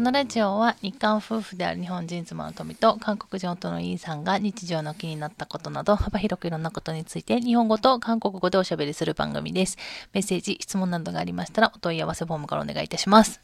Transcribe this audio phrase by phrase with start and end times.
[0.00, 9.78] このラジオは日韓夫婦である日本人妻の富と韓国人夫のイーさんが日常の気になったことなど幅広くいろんなことについて日本語と韓国語でおしゃべりする番組です。
[10.12, 13.40] メッセージ、質問などがありましたらお問い合わせフォームからお願いいたします。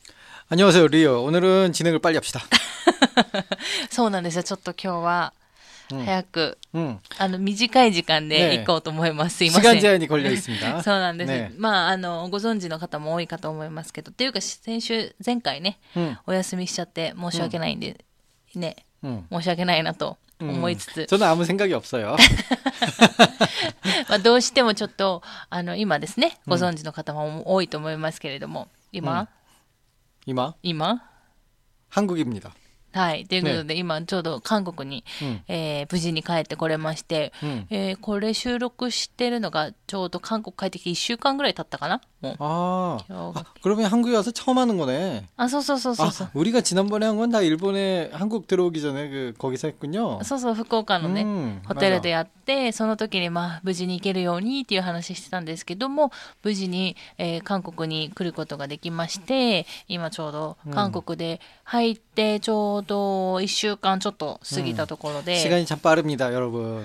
[0.50, 1.22] 안녕하세요, 리오.
[1.24, 2.40] 오늘은 진행을 빨리 합시다.
[3.88, 4.42] そうなんですよ。
[4.42, 5.32] ちょっと今日は
[5.90, 6.98] 早く、 음.
[7.18, 9.36] あの短い時間でね行こうと思います。
[9.38, 9.79] すいません。
[9.79, 10.82] 시간 제한이 걸려 있습니다.
[10.82, 11.30] そうなんです。
[11.30, 11.50] 네.
[11.58, 16.16] まあ、あの、ご存知の方も多いかと思いますけど、っていうか、先週、前回ね、 음.
[16.26, 18.02] お休みしちゃって申し訳ないんで、
[18.54, 19.25] ね、 음.
[19.30, 20.48] 申し訳ないなと 음.
[20.48, 22.16] 思いつつ、 저는 아무 생각이 없어요.
[24.08, 29.29] まあ、どうしてもちょっと、あの、今ですね、ご存知の方も多いと思いますけれども、今、
[30.25, 31.02] 이마 今
[31.90, 32.55] 한국입니다.
[32.97, 33.25] はい。
[33.25, 35.42] ということで、今、ちょうど韓国に、 음.
[35.47, 37.66] えー無事に帰ってこれまして、 음.
[37.69, 42.36] えーこれ収録してるのが、ちょうど韓国帰ってきて1週間ぐらい経ったかなもう。
[42.39, 45.24] 아, 겨- 아, 그러면 한국에 와서 처음 하는 거네.
[45.36, 46.30] あ、そうそうそうそうそう 아, 。
[46.34, 50.20] 우리가 지난번에 한 건 다 일본에 한국 들어오기 전에 그 거기서 했군요.
[50.22, 66.84] そうそう、福岡のね、うんホテルでやって、その時にまあ無事に行けるようにっていう話してたんですけども、無事に、えー韓国に来ることができまして、今ちょうど韓国で入ってちょうど1週間ちょっと過ぎたところで、 시간이 참 빠릅니다, 여러분.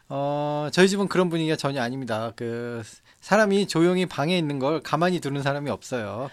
[0.13, 2.33] 어, 저희 집은 그런 분위기가 전혀 아닙니다.
[2.35, 2.83] 그,
[3.21, 6.29] 사람이 조용히 방에 있는 걸 가만히 두는 사람이 없어요.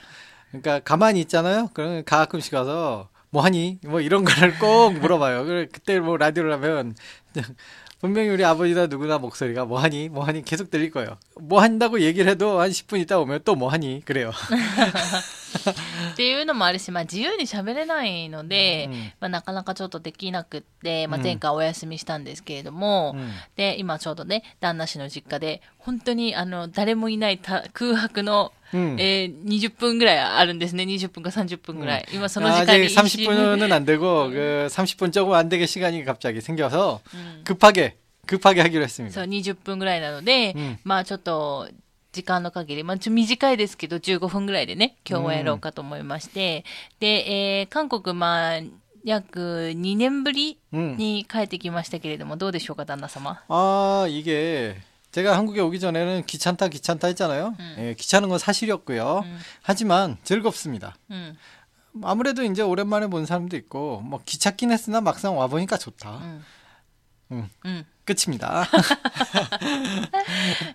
[0.51, 1.71] 그러니까 가만히 있잖아요?
[1.75, 3.79] 그러면 가끔씩 와서, 뭐 하니?
[3.87, 5.45] 뭐 이런 거를 꼭 물어봐요.
[5.45, 6.97] 그래, 그때 뭐 라디오를 하면,
[8.01, 10.09] 분명히 우리 아버지나 누구나 목소리가 뭐 하니?
[10.09, 10.43] 뭐 하니?
[10.45, 11.17] 계속 들릴 거예요.
[11.41, 14.03] 뭐 한다고 얘기를 해도 한 10분 있다 오면 또 뭐 하니?
[14.05, 14.33] 그래요.
[16.14, 28.96] っていうのもあるし、まあ、自由に喋れないので、うんまあ、なかなかちょっとできなくって、まあ、うん前回お休みしたんですけれども、うんで今ちょうどね旦那氏の実家で本当にあの誰もいないた空白の、 음.
[29.00, 37.44] えー20分ぐらいあるんですね20分か30分ぐらい、今その時間 아직 に一瞬 30분은 안 되고 그 30분 조금 안 되게 시간이 갑자기 생겨서 うん
[37.44, 39.22] 급하게 급하게 하기로 そう 했습니다.
[39.22, 41.68] 20分ぐらいなので、うんまあちょっと
[42.12, 46.64] 時間の限り、まあ、ちょっと短いですけど15分ぐらいでね今日はやろうかと思いまして、
[47.00, 48.60] で、えー韓国まあ
[49.04, 50.96] 約2年ぶり 음.
[50.96, 53.42] に帰ってきましたけれども、どうでしょうか、旦那様。
[53.50, 54.78] 아 이게
[55.12, 57.56] 제가 한국에 오기 전에는 귀찮다 귀찮다 했잖아요.
[57.60, 57.76] 음.
[57.80, 59.24] 예, 귀찮은 건 사실이었고요.
[59.26, 59.40] 음.
[59.62, 60.96] 하지만 즐겁습니다.
[61.10, 61.38] うん。
[62.02, 66.22] 아무래도 이제 오랜만에 본 사람도 있고 뭐 귀찮긴 했으나 막상 와 보니까 좋다.
[67.30, 67.40] うん。
[67.40, 67.52] 음.
[67.64, 67.86] うん。
[68.06, 68.68] 끝입니다.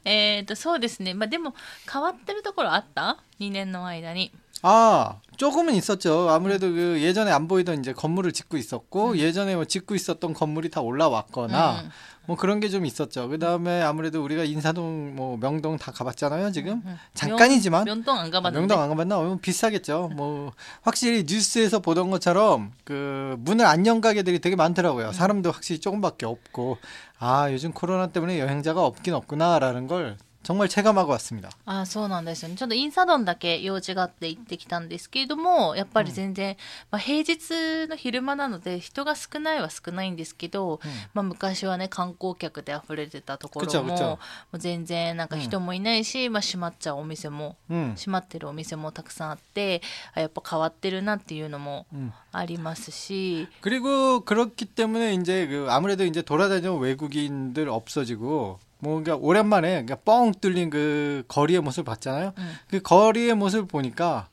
[0.04, 1.12] えっと、そうですね。
[1.14, 1.54] まあでも、
[1.92, 4.32] 変わってるところあった ?2 年の間に。
[4.62, 6.29] 아, 조금은 있었죠.
[6.29, 10.79] 아무래도 그 예전에 안 보이던 이제 건물을 짓고 있었고, 예전에 뭐 짓고 있었던 건물이 다
[10.79, 11.89] 올라왔거나, 음.
[12.27, 13.27] 뭐 그런 게 좀 있었죠.
[13.27, 16.81] 그 다음에 아무래도 우리가 인사동, 뭐 명동 다 가봤잖아요, 지금.
[16.85, 16.97] 음.
[17.13, 17.83] 잠깐이지만.
[17.83, 18.57] 면동 안 아, 가봤는데.
[18.61, 19.19] 명동 안 가봤나?
[19.19, 20.11] 어, 비싸겠죠.
[20.15, 25.11] 뭐, 확실히 뉴스에서 보던 것처럼, 그, 문을 안 연 가게들이 되게 많더라고요.
[25.11, 26.77] 사람도 확실히 조금밖에 없고,
[27.19, 31.50] 아, 요즘 코로나 때문에 여행자가 없긴 없구나라는 걸 정말 체감하고 왔습니다.
[31.66, 32.54] あそうなんですよね。
[32.54, 36.56] ちょっとインサドンだけ用事があって行ってきたんですけれども、やっぱり全然、
[36.90, 40.80] まあ、平日の昼間なので人が少ないは少ないんですけど、
[41.12, 44.18] まあ、昔はね観光客で溢れてたところもくちゃくちゃも
[44.52, 47.94] う全然なんか人もいないし、まあ、閉まっちゃうお店も 음.
[47.96, 49.82] 閉まってるお店もたくさんあって
[50.14, 52.12] あやっぱ変わってるなっていうのも 음.
[52.32, 59.95] ありますし、 그리고 그렇기 때문에 이제 그 아무래도 이제 돌아다니는 외국인들 없어지고 뭐 그러니까 오랜만에 그러니까
[59.95, 62.33] 뻥 뚫린 그 거리의 모습을 봤잖아요.
[62.37, 62.55] 음.
[62.69, 64.27] 그 거리의 모습을 보니까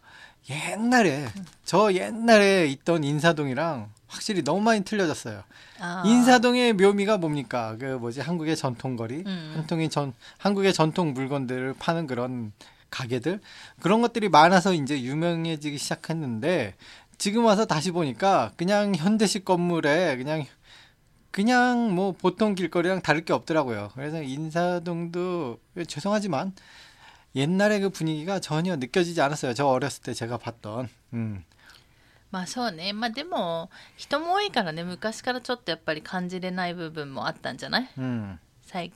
[0.50, 1.28] 옛날에
[1.64, 5.44] 저 옛날에 있던 인사동이랑 확실히 너무 많이 틀려졌어요.
[5.80, 7.76] あー 인사동의 묘미가 뭡니까?
[7.78, 9.52] 그 뭐지 한국의 전통거리, 음.
[9.56, 12.52] 한통의 전 한국의 전통 물건들을 파는 그런
[12.90, 13.40] 가게들
[13.80, 16.74] 그런 것들이 많아서 이제 유명해지기 시작했는데
[17.18, 20.44] 지금 와서 다시 보니까 그냥 현대식 건물에 그냥
[21.31, 23.91] 그냥 뭐 보통 길거리랑 다를 게 없더라고요.
[23.93, 26.53] 그래서 인사동도 죄송하지만
[27.35, 29.53] 옛날의 그 분위기가 전혀 느껴지지 않았어요.
[29.53, 30.89] 저 어렸을 때 제가 봤던.
[31.13, 31.43] 음.
[32.31, 38.39] まあそうねまあでも人も多いからね昔からちょっとやっぱり感じれない部分もあったんじゃない 음.
[38.65, 38.91] 最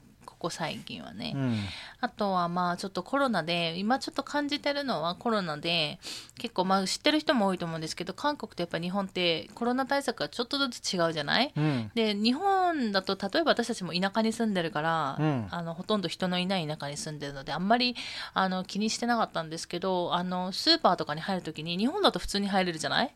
[0.51, 1.59] 最近はね、うん、
[2.01, 5.99] あとはまあちょっとコロナで今ちょっと感じてるのはコロナで
[6.39, 17.97] 結構まあ知ってる人も多いと思うんですけど韓国とやっぱ日本ってコロナ対策がちょっとずつ違うじゃない、うん、で日本だと例えば私たちも田舎に住んでるから、うん、あのほとんど人のいない田舎に住んでるのであんまり
[18.33, 23.15] あの気にしてなかったんですけどあのスーパーとかに入る時に日本だと普通に入れるじゃない、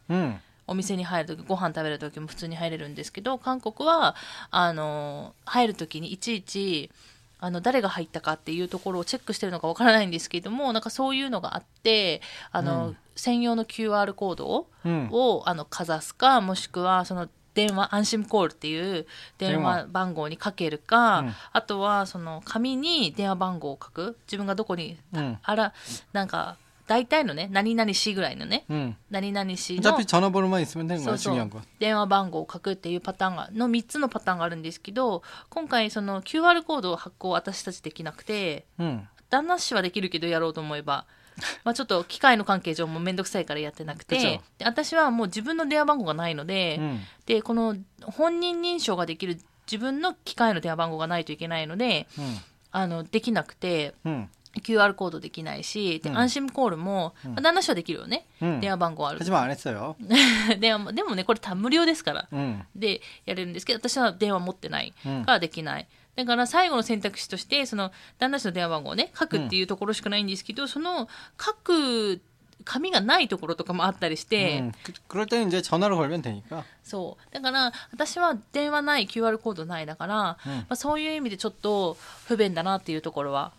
[0.69, 4.15] お店に入る時ご飯食べる時も普通に入れるんですけど韓国は
[4.51, 6.91] あの入る時にいちいち
[7.41, 12.21] あの誰が入ったかっていうところをチェックしてるのかわからないんですけれども なんかそういうのがあって
[12.51, 15.09] あの、うん専用の QR コードを 음.
[15.11, 19.09] をあのかざすかもしくはその電話安心コールっていう
[19.39, 25.37] 電電話番号にかけるか、うんあとはその紙に電話番号を書く自分がどこに 음.
[25.43, 25.75] あら
[26.13, 28.96] なんか大体のね何々市ぐらいのね 음.
[29.10, 31.62] 何々市の 어차피 전화번호만 있으면 되는 거야 そうそう 중요한 건.
[31.80, 39.08] 電話番号を書くっていうパターンがの3つのパターンがあるんですけど今回その QR コードを発行私たちできなくて 음.
[39.30, 41.06] 旦那氏はできるけどやろうと思えば。
[41.64, 47.00] まあちょっと機械の関係上もめんどくさいからやってなく그쵸 てで私はもう自分の電話番号がないので、 음.
[47.26, 52.38] でこの本人認証ができる自分の機械の電話番号がないといけないので 음.
[52.70, 54.30] あのできなくて 음.
[54.62, 58.60] QR コードできないしで、うん安心コールも、まあ旦那氏はできるよね、 음.
[58.60, 59.96] 電話番号ある 하지만 안 했어요.
[60.60, 62.62] 電話もでもねこれ多無料ですから 음.
[62.76, 71.08] でやれるんですけど私は電話持ってないうんからできない、だから最後の選択肢としてその旦那氏の電話番号をね書くっていうところしかないんですけど、その
[71.42, 72.22] 書く
[72.64, 74.72] 紙がないところとかもあったりして、 음.
[74.84, 76.64] 그, 그럴 때는 이제 전화로 걸면 되니까.
[76.84, 81.98] そうだから私は電話ない QR コードないだから、うんまあ、そういう意味でちょっと
[82.28, 83.52] 不便だなっていうところは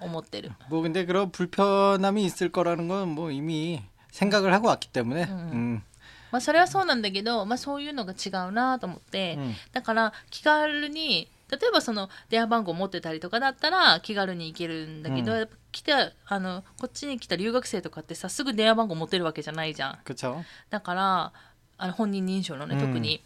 [0.00, 5.24] 思ってる 뭐 근데 그런 불편함이 있을 거라는 건 뭐 이미 생각을 하고 왔기 때문에.
[5.24, 5.82] 음.
[6.32, 20.42] まあそれはそうなんだけど、まあ、そういうのが違うなと思って、うんだから気軽に例えばその電話番号持ってたりとかだったら気軽に行けるんだけど、うんやっぱ来たあのこっちに来た留学生とかってさすぐ電話番号持てるわけじゃないじゃん 그렇죠.
[20.70, 21.32] だから
[21.78, 23.22] あの本人認証のねうん特に、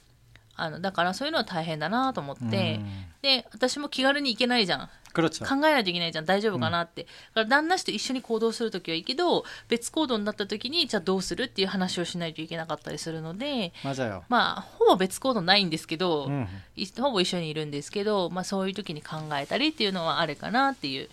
[0.57, 2.87] あのだからそういうのは大変だなと思って、 음.
[3.23, 5.45] で私も気軽に行けないじゃん 그렇죠.
[5.45, 14.23] 考えないといけないじゃん大丈夫かなって、だから旦那氏と一緒に行動するときはいいけど別行動になったときにじゃあどうするっていう話をしないといけなかったりするので 맞아요.
[14.29, 16.47] まあほぼ別行動ないんですけど、 음.
[16.77, 21.09] いほぼ一緒にいるんですけど、まあ、そういう時に考えたりっていうのはあるかなっていう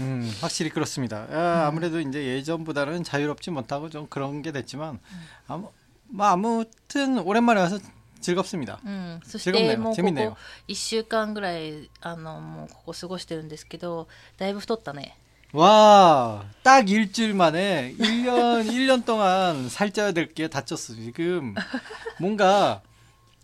[0.00, 1.26] 음, 확실히 그렇습니다.
[1.30, 5.00] 아, 아무래도 이제 예전보다는 자유롭지 못하고 좀 그런 게 됐지만
[5.48, 5.72] 아무
[6.08, 7.78] 뭐 아무튼 오랜만에 와서
[8.20, 8.80] 즐겁습니다.
[8.84, 10.36] うん、そし 즐겁네요 てもうこ 재밌네요 こ
[10.68, 15.16] 1週間ぐらいあのもうここ過ごしてるんですけどだいぶ太ったね
[15.52, 20.94] 와, 딱 일주일 만에 1년 1년 동안 살쪄야 될 게 다쳤어.
[20.94, 21.54] 지금
[22.20, 22.82] 뭔가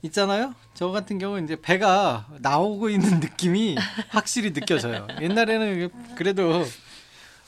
[0.02, 0.54] 있잖아요.
[0.74, 3.76] 저 같은 경우 이제 배가 나오고 있는 느낌이
[4.08, 5.06] 확실히 느껴져요.
[5.20, 6.64] 옛날에는 그래도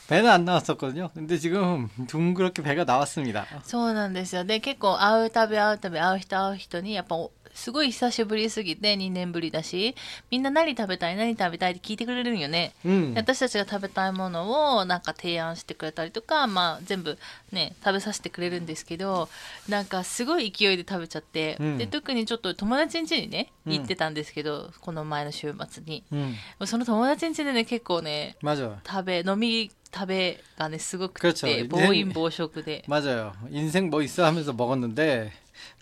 [0.08, 1.10] 배는 안 나왔었거든요.
[1.14, 3.46] 근데 지금 둥그렇게 배가 나왔습니다.
[3.64, 9.94] そうなんですよで結構会うたび会うたび会う人会う人にやっぱおすごい久しぶりすぎて2年ぶりだし
[10.30, 13.14] みんな何食べたい何食べたいって聞いてくれるんよね 음.
[13.14, 17.16] 私たちが食べたいものをなんか提案してくれたりとか、まあ、全部
[17.52, 19.28] ね食べさせてくれるんですけど
[19.68, 26.34] なんかすごい勢いで食べちゃって、うんで特にちょっと友達ん家にねうん行ってたんですけど、この前の週末に 음.
[26.66, 28.76] その友達ん家でね結構ね 맞아요.
[28.86, 33.32] 食べ飲み 食べがねすごく 그렇 て 죠 暴飲暴食で 맞아요.
[33.50, 35.32] 인생 뭐 있어 하면서 먹었는데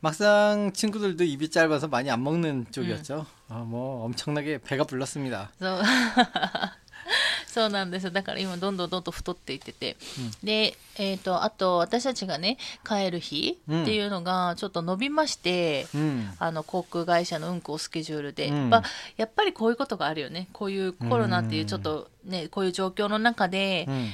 [0.01, 3.27] 막상 친구들도 입이 짧아서 많이 안 먹는 쪽이었죠.
[3.49, 5.51] 아, 뭐 엄청나게 배가 불렀습니다.
[7.47, 9.97] そうそうなんですよだから今どんどんどんどん太っていってて、
[10.43, 16.31] で、えー、とあと私たちがね帰る日っていうのがちょっと伸びまして、 음.
[16.39, 18.83] あの航空会社の運航スケジュールで、うんまあ、
[19.19, 24.09] やっぱりこういうことがあるよねこういうコロナっていうちょっとね、こういう状況の中で 음.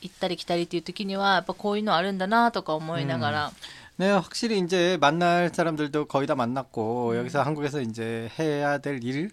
[0.00, 3.52] 行ったり来たりっていう時にはやっぱこういうのあるんだなとか思いながら、
[3.98, 9.32] 네, 확실히 이제 만날 사람들도 거의 다 만났고 여기서 한국에서 이제 해야 될 일,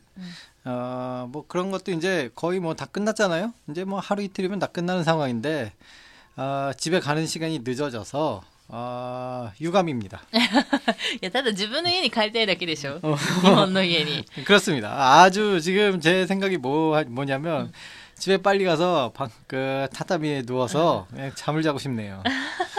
[0.66, 3.54] 어, 뭐 그런 것도 이제 거의 뭐 다 끝났잖아요.
[3.70, 5.74] 이제 뭐 하루 이틀이면 다 끝나는 상황인데
[6.38, 10.22] 어, 집에 가는 시간이 늦어져서 어, 유감입니다.
[10.34, 10.40] い
[11.22, 13.00] やただ自分の家に帰りたいだけでしょ
[13.44, 15.22] 日本の家に 그렇습니다.
[15.22, 17.72] 아주 지금 제 생각이 뭐 뭐냐면
[18.18, 22.24] 집에 빨리 가서 방, 그 타타미에 누워서 그냥 잠을 자고 싶네요.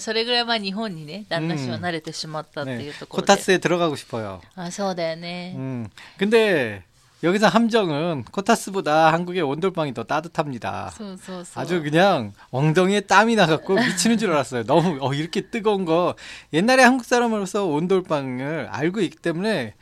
[0.00, 4.40] それぐらいまあ日本にね旦那氏は慣れてしまったってい 네, うところで、 코타스에 들어가고 싶어요.
[4.56, 6.82] あそうだよね、 음, 근데
[7.22, 10.92] 여기서 함정은 코타스보다 한국의 온돌방이 더 따뜻합니다.
[10.94, 14.64] そうそうそう 아주 그냥 엉덩이에 땀이 나갖고 미치는 줄 알았어요.
[14.64, 16.16] 너무 어, 이렇게 뜨거운 거
[16.52, 19.74] 옛날에 한국 사람으로서 온돌방을 알고 있기 때문에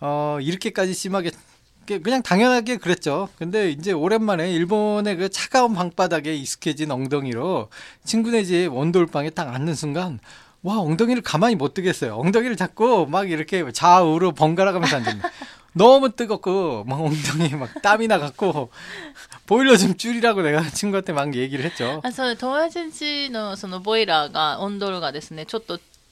[0.00, 1.30] 어, 이렇게까지 심하게
[1.86, 3.28] 그- 그냥 당연하게 그랬죠.
[3.38, 7.68] 근데 이제 오랜만에 일본의 그 차가운 방바닥에 익숙해진 엉덩이로
[8.04, 10.20] 친구네 집 원돌방에 딱 앉는 순간
[10.62, 12.16] 와 엉덩이를 가만히 못 두겠어요.
[12.16, 15.22] 엉덩이를 잡고 막 이렇게 좌우로 번갈아 가면서 앉았네.
[15.72, 18.70] 너무 뜨겁고 막 엉덩이에 막 땀이 나갖고
[19.46, 22.00] 보일러 좀 줄이라고 내가 친구한테 막 얘기를 했죠.
[22.04, 25.78] あそう友達んちのそのボイラーが温度がですねちょっと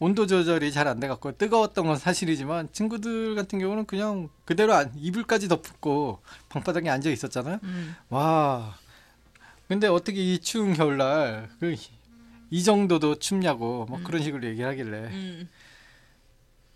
[0.00, 5.48] 온도 조절이 잘 안 돼갖고 뜨거웠던 건 사실이지만 친구들 같은 경우는 그냥 그대로 안, 이불까지
[5.48, 7.58] 덮고 방바닥에 앉아 있었잖아요.
[7.62, 8.74] うん、 와.
[9.68, 11.74] 근데 어떻게 이 추운 겨울날 그
[12.50, 15.48] 이 정도도 춥냐고 뭐 그런 식으로 얘기를 う 하길래 ん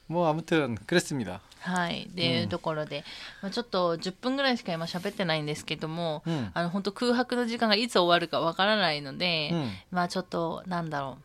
[0.08, 1.40] 뭐 아무튼 그랬습니다.
[1.60, 3.04] はいっていうところで、
[3.42, 6.50] まあ、ちょっと10分ぐらいしか今喋ってないんですけども、 음.
[6.54, 9.70] あの本当空白の時間がいつ終わるかわからないので、 음.
[9.90, 11.22] まあちょっとなんだろう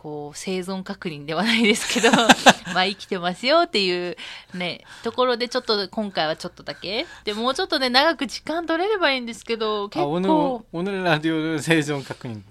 [0.00, 2.10] こう生存確認ではないですけど
[2.74, 4.16] まあ生きてますよっていう
[4.54, 12.42] ねところでちょっと今回はちょっとだけでもうちょっとね長く時間取れればいいんですけど結 아 오늘 構 오늘 라디오는 세종確認.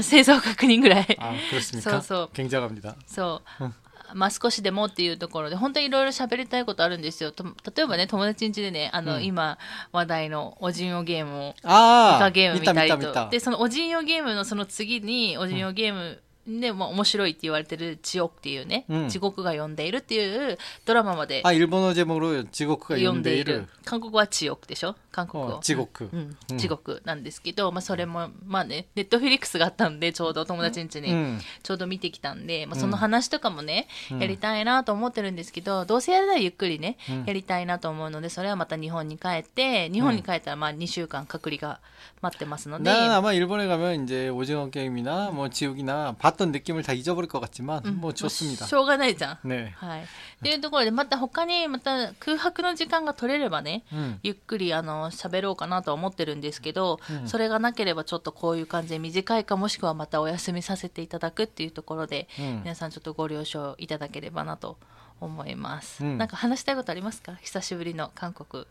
[0.00, 1.90] 生存確認ぐらい 아 그렇습니까?
[1.90, 2.94] そうそう 굉장합니다.
[3.06, 3.74] そう、うん
[4.14, 7.44] まあ少しでもっていうところで本当にいろいろ喋りたいことあるんですよと
[7.74, 9.56] 例えばね友達ん家でねあの、うん今
[9.90, 25.58] 話題のおじんよゲームを 아 イカゲーム見たり 있다 と 있다 でそのおじんよゲームのその次におじんよゲーム で、まあ、面白いって言われてる「地獄」っていうね、うん地獄が呼んでいるっていうドラマまで 아 일본어 제목으로 지옥가 読んでい 연대를 る韓国は地獄でしょ韓国 어,
[25.58, 31.38] を 지옥 うんうん地獄なんですけど、まあ、それもまあねネットフィリックスがあったんでちょうど友達ん家に 음.
[31.62, 41.78] ちょうど見てきたんで、まあ、うんその話とかもね、うんやりたいなと思ってるんですけどどうせやるならゆっくりね、うんやりたいなと思うのでそれはまた日本に帰って日本に帰ったらまあ2週間隔離が
[42.20, 47.82] 待ってますので、 난 아마 일본에 가면 이제 오징어 게임이나 뭐 지옥이나 봤던 느낌을 다 잊어버릴 것 같지만
[47.84, 48.66] うん 뭐 좋습니다.
[48.66, 49.38] しょうがないじゃん。
[49.44, 49.72] 네.
[49.76, 50.06] はい、っ
[50.42, 54.18] ていうところでまた他にまた空白の時間が取れればね 음.
[54.22, 62.60] ゆっくりあの喋ろうかなとは思ってるんですけど、うんそれがなければちょっとこういう感じで短いかもしくはまたお休みさせていただくっていうところで、 음.
[62.62, 64.76] 皆さんちょっとご了承いただければなと
[65.20, 68.66] 思います、うんなんか話したいことありますか久しぶりの韓国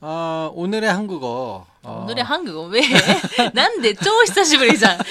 [0.00, 1.66] 아 오늘의 한국어.
[1.82, 2.82] 어, オヌレハングごめん
[3.54, 5.04] なんで超久しぶりじゃんこ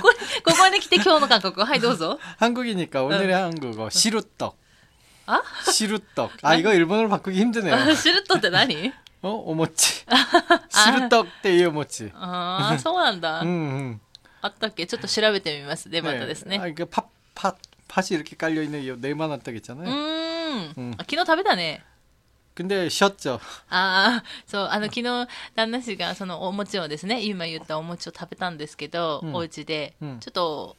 [0.00, 0.10] こ
[0.56, 4.56] こに来て今日の韓国はいどうぞ 한국이니까 오늘의 한국어 시루떡.
[5.26, 5.42] 아?
[5.70, 6.30] 시루떡.
[6.42, 7.94] 아 이거 일본어로 바꾸기 힘드네요.
[7.94, 10.04] シルトって何 어 오모치.
[10.70, 12.10] 시루떡 때 오모치.
[12.14, 14.00] ああそうなんだ、 음, 음.
[14.40, 17.58] あったっけちょっと調べてみますでまたですね 아 이거 팥팥
[17.88, 19.86] 팥이 이렇게 깔려 있는 이 네만원 떡 う 있잖아요.
[19.86, 21.84] ーんうんあ昨日食べたね
[22.60, 23.38] 근데 쉬었죠.
[23.68, 30.76] ああそうあの昨日旦那氏がそのお餅をですね今言ったお餅を食べたんですけど、うんお家で、うんちょっと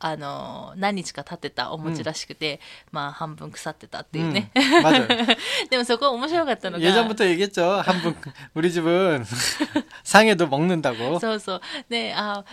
[0.00, 2.60] あの何日か経ってたお餅らしくて、
[2.92, 5.06] まあ半分腐ってたっていうね、 음, 맞아요.
[5.70, 7.80] でもそこ面白かったのが 예전부터 얘기했죠.
[7.80, 8.14] 한분
[8.54, 9.24] 우리 집은
[10.04, 11.18] 상해도 먹는다고.
[11.18, 12.44] そうそうであ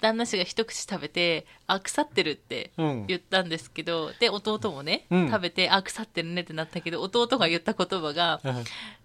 [0.00, 3.04] 旦那氏が一口食べてあ腐ってるって 응.
[3.08, 8.40] 言ったんですけどで弟もね、うん食べてあ腐ってるねってなったけど弟が言った言葉が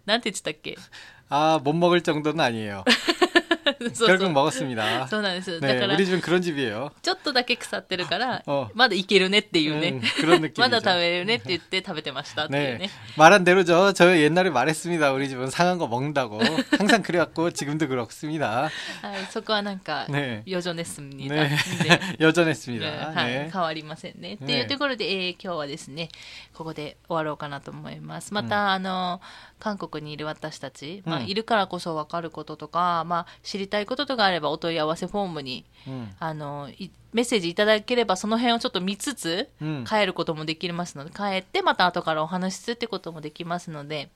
[0.05, 0.77] なんて言ってたっけ
[1.29, 2.86] 아, 못 먹을 정도는 아니에요.
[3.93, 5.07] そう 결국 そう 먹었습니다.
[5.07, 6.91] そうなんです、 네, だから 우리 집은 그런 집이에요.
[7.01, 10.62] ちょっとだけ腐ってるから、あまだいけるねっていうね、 음, 그런 느낌이죠.
[10.62, 12.89] まだ食べれるねって言って食べてましたっていう 네, ね。
[13.17, 13.93] 말한 대로죠.
[13.93, 15.12] 저 옛날에 말했습니다.
[15.12, 16.39] 우리 집은 상한 거 먹는다고.
[16.77, 18.69] 항상 그래왔고 지금도 그렇습니다.
[19.01, 21.57] はい、そこはなんか、ね余剰ですみたい 네,
[21.89, 22.17] な。
[22.17, 22.86] で 여전했습니다.
[22.86, 23.50] はい、 네.
[23.51, 24.36] 変わりませんね。
[24.36, 26.10] っていうところで、えー今日はですね、
[26.53, 28.34] ここで終わろうかなと思います。
[28.34, 29.22] また、あの、
[29.60, 39.86] 韓国にいる私たち、まあ、うんいるからこそ分かることとか、まあ、 知りたいこととかあれば、お問い合わせフォームに、 음, あの、いメッセージいただければ、その辺をちょっと見つつ、 음.
[39.86, 44.10] 帰ることもできますので、帰ってまた後からお話しするってこともできますので、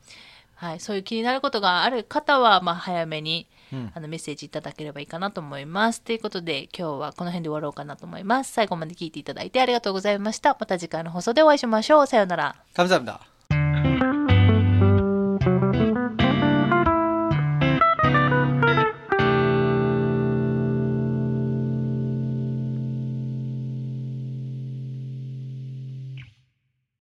[0.55, 3.89] はい、そういう気になることがある方は、まあ、早めに、 음.
[3.95, 6.01] あのメッセージいただければいいかなと思います。
[6.01, 8.51] ということで、今日はこの辺で終わろうかなと思います。
[8.51, 10.57] 最後まで聞いていただいてありがとうございました。
[10.59, 12.07] また次回の放送でお会いしましょう。
[12.07, 12.55] さようなら。
[12.75, 13.21] 감사합니다.